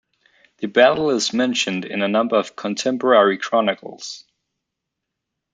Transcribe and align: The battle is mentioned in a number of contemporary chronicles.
The 0.57 0.67
battle 0.67 1.11
is 1.11 1.31
mentioned 1.31 1.85
in 1.85 2.01
a 2.01 2.07
number 2.07 2.35
of 2.35 2.55
contemporary 2.55 3.37
chronicles. 3.37 4.25